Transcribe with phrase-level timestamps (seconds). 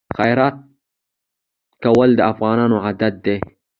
[0.17, 0.55] خیرات
[1.83, 3.37] کول د افغانانو عادت دی.